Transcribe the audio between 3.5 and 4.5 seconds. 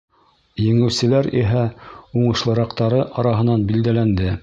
билдәләнде.